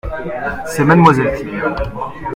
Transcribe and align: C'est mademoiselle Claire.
C'est 0.65 0.83
mademoiselle 0.83 1.31
Claire. 1.41 1.75